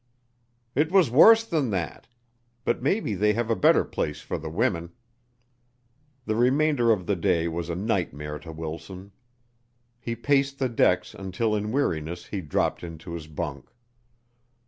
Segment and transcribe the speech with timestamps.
[0.73, 2.07] "It was worse than that.
[2.65, 4.93] But maybe they have a better place for the women."
[6.25, 9.11] The remainder of the day was a nightmare to Wilson.
[9.99, 13.71] He paced the decks until in weariness he dropped into his bunk.